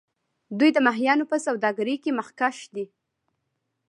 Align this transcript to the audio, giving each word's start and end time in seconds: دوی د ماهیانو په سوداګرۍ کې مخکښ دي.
دوی 0.57 0.69
د 0.73 0.77
ماهیانو 0.87 1.29
په 1.31 1.37
سوداګرۍ 1.45 1.95
کې 2.03 2.11
مخکښ 2.19 2.57
دي. 2.75 2.85